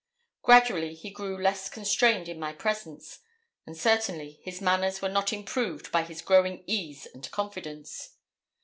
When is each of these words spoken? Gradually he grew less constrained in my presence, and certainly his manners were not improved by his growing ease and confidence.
Gradually 0.41 0.95
he 0.95 1.11
grew 1.11 1.39
less 1.39 1.69
constrained 1.69 2.27
in 2.27 2.39
my 2.39 2.53
presence, 2.53 3.19
and 3.67 3.77
certainly 3.77 4.39
his 4.41 4.59
manners 4.59 4.99
were 4.99 5.09
not 5.09 5.31
improved 5.31 5.91
by 5.91 6.01
his 6.01 6.23
growing 6.23 6.63
ease 6.65 7.05
and 7.13 7.29
confidence. 7.29 8.09